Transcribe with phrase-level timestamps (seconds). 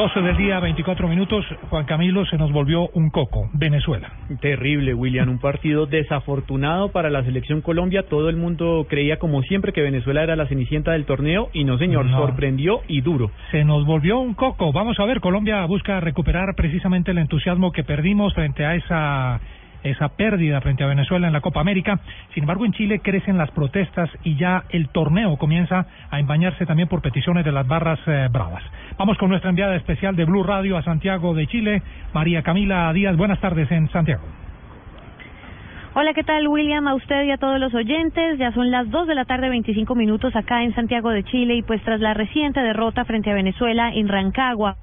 [0.00, 1.44] 12 del día, 24 minutos.
[1.68, 3.50] Juan Camilo se nos volvió un coco.
[3.52, 4.10] Venezuela.
[4.40, 5.28] Terrible, William.
[5.28, 8.04] Un partido desafortunado para la selección Colombia.
[8.08, 11.50] Todo el mundo creía, como siempre, que Venezuela era la cenicienta del torneo.
[11.52, 13.30] Y no, señor, sorprendió y duro.
[13.50, 14.72] Se nos volvió un coco.
[14.72, 19.38] Vamos a ver, Colombia busca recuperar precisamente el entusiasmo que perdimos frente a esa
[19.82, 22.00] esa pérdida frente a Venezuela en la Copa América.
[22.34, 26.88] Sin embargo, en Chile crecen las protestas y ya el torneo comienza a embañarse también
[26.88, 28.62] por peticiones de las barras eh, bravas.
[28.98, 33.16] Vamos con nuestra enviada especial de Blue Radio a Santiago de Chile, María Camila Díaz.
[33.16, 34.22] Buenas tardes en Santiago.
[35.92, 36.86] Hola, ¿qué tal, William?
[36.86, 38.38] A usted y a todos los oyentes.
[38.38, 41.62] Ya son las 2 de la tarde, 25 minutos acá en Santiago de Chile y
[41.62, 44.76] pues tras la reciente derrota frente a Venezuela en Rancagua.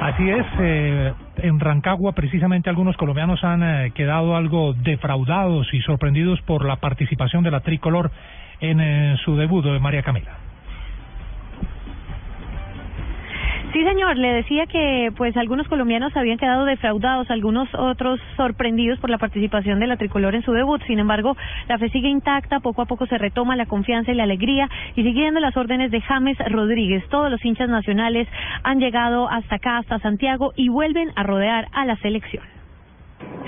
[0.00, 6.40] Así es, eh, en Rancagua precisamente algunos colombianos han eh, quedado algo defraudados y sorprendidos
[6.40, 8.10] por la participación de la tricolor
[8.60, 10.49] en eh, su debut de María Camila.
[13.72, 19.10] Sí, señor, le decía que pues algunos colombianos habían quedado defraudados, algunos otros sorprendidos por
[19.10, 20.82] la participación de la tricolor en su debut.
[20.88, 21.36] Sin embargo,
[21.68, 25.04] la fe sigue intacta, poco a poco se retoma la confianza y la alegría y
[25.04, 27.08] siguiendo las órdenes de James Rodríguez.
[27.10, 28.26] Todos los hinchas nacionales
[28.64, 32.42] han llegado hasta acá, hasta Santiago y vuelven a rodear a la selección.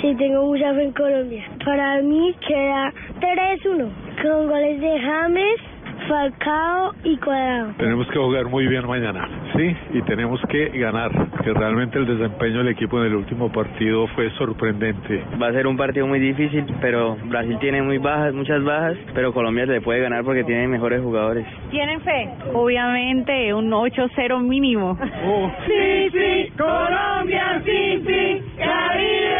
[0.00, 1.44] Sí, tengo mucha fe en Colombia.
[1.64, 3.88] Para mí queda 3-1
[4.22, 5.60] con goles de James,
[6.08, 7.72] Falcao y Cuadrado.
[7.78, 11.10] Tenemos que jugar muy bien mañana, sí, y tenemos que ganar,
[11.42, 15.22] que realmente el desempeño del equipo en el último partido fue sorprendente.
[15.40, 19.32] Va a ser un partido muy difícil, pero Brasil tiene muy bajas, muchas bajas, pero
[19.32, 21.46] Colombia se le puede ganar porque tiene mejores jugadores.
[21.70, 22.28] ¿Tienen fe?
[22.52, 24.98] Obviamente, un 8-0 mínimo.
[25.66, 29.33] Sí, sí, Colombia, sí, sí, Caribe.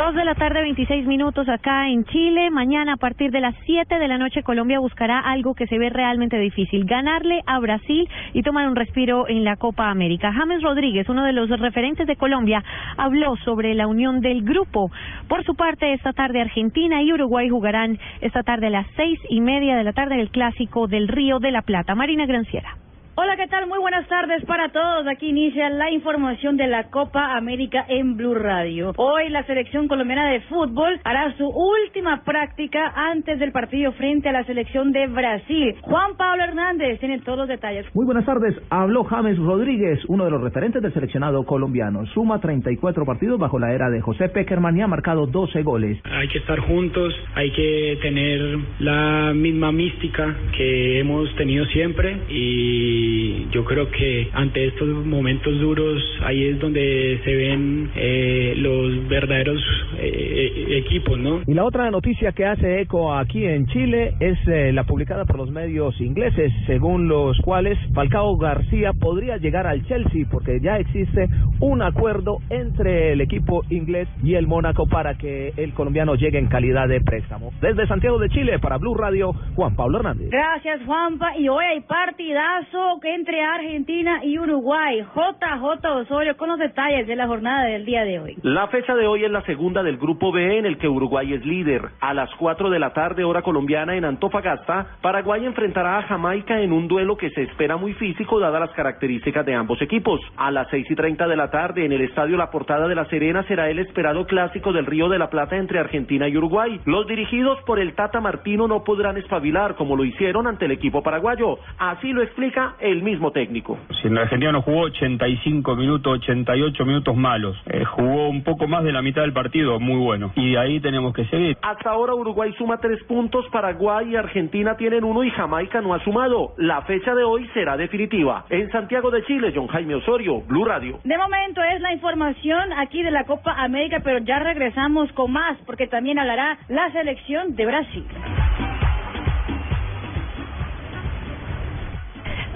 [0.00, 2.50] Dos de la tarde, 26 minutos acá en Chile.
[2.50, 5.90] Mañana a partir de las 7 de la noche Colombia buscará algo que se ve
[5.90, 10.32] realmente difícil, ganarle a Brasil y tomar un respiro en la Copa América.
[10.32, 12.64] James Rodríguez, uno de los referentes de Colombia,
[12.96, 14.90] habló sobre la unión del grupo.
[15.28, 19.42] Por su parte, esta tarde Argentina y Uruguay jugarán esta tarde a las seis y
[19.42, 21.94] media de la tarde el Clásico del Río de la Plata.
[21.94, 22.74] Marina Granciera.
[23.22, 23.66] Hola, ¿qué tal?
[23.66, 25.06] Muy buenas tardes para todos.
[25.06, 28.94] Aquí inicia la información de la Copa América en Blue Radio.
[28.96, 34.32] Hoy la selección colombiana de fútbol hará su última práctica antes del partido frente a
[34.32, 35.76] la selección de Brasil.
[35.82, 37.84] Juan Pablo Hernández tiene todos los detalles.
[37.94, 38.56] Muy buenas tardes.
[38.70, 42.06] Habló James Rodríguez, uno de los referentes del seleccionado colombiano.
[42.14, 46.00] Suma 34 partidos bajo la era de José Peckerman y ha marcado 12 goles.
[46.10, 53.09] Hay que estar juntos, hay que tener la misma mística que hemos tenido siempre y
[53.10, 59.08] y yo creo que ante estos momentos duros ahí es donde se ven eh, los
[59.08, 59.60] verdaderos
[59.98, 61.40] eh, equipos, ¿no?
[61.46, 65.38] Y la otra noticia que hace eco aquí en Chile es eh, la publicada por
[65.38, 71.28] los medios ingleses, según los cuales Falcao García podría llegar al Chelsea porque ya existe
[71.60, 76.46] un acuerdo entre el equipo inglés y el Mónaco para que el colombiano llegue en
[76.46, 77.52] calidad de préstamo.
[77.60, 80.30] Desde Santiago de Chile para Blue Radio, Juan Pablo Hernández.
[80.30, 81.36] Gracias, Juanpa.
[81.36, 85.00] Y hoy hay partidazo entre Argentina y Uruguay.
[85.14, 88.36] JJ Osorio con los detalles de la jornada del día de hoy.
[88.42, 91.46] La fecha de hoy es la segunda del grupo B en el que Uruguay es
[91.46, 91.82] líder.
[92.00, 96.72] A las 4 de la tarde, hora colombiana en Antofagasta, Paraguay enfrentará a Jamaica en
[96.72, 100.20] un duelo que se espera muy físico dadas las características de ambos equipos.
[100.36, 103.04] A las 6 y 30 de la tarde en el estadio La Portada de la
[103.04, 106.80] Serena será el esperado clásico del Río de la Plata entre Argentina y Uruguay.
[106.86, 111.04] Los dirigidos por el Tata Martino no podrán espabilar como lo hicieron ante el equipo
[111.04, 111.58] paraguayo.
[111.78, 113.78] Así lo explica el mismo técnico.
[114.00, 118.84] Si en Argentina no jugó 85 minutos, 88 minutos malos, eh, jugó un poco más
[118.84, 120.32] de la mitad del partido, muy bueno.
[120.36, 121.56] Y ahí tenemos que seguir.
[121.62, 126.02] Hasta ahora Uruguay suma tres puntos, Paraguay y Argentina tienen uno y Jamaica no ha
[126.04, 126.54] sumado.
[126.56, 128.44] La fecha de hoy será definitiva.
[128.50, 130.98] En Santiago de Chile, John Jaime Osorio, Blue Radio.
[131.04, 135.58] De momento es la información aquí de la Copa América, pero ya regresamos con más
[135.66, 138.04] porque también hablará la selección de Brasil.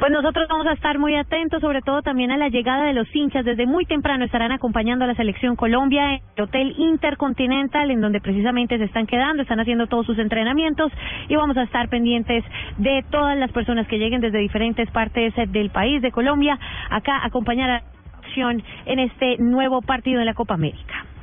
[0.01, 3.07] Pues nosotros vamos a estar muy atentos, sobre todo también a la llegada de los
[3.15, 3.45] hinchas.
[3.45, 8.21] Desde muy temprano estarán acompañando a la selección Colombia en el Hotel Intercontinental, en donde
[8.21, 10.93] precisamente se están quedando, están haciendo todos sus entrenamientos
[11.29, 12.45] y vamos a estar pendientes
[12.77, 16.59] de todas las personas que lleguen desde diferentes partes del país, de Colombia,
[16.91, 17.83] acá a acompañar a la
[18.21, 21.14] selección en este nuevo partido de la Copa América.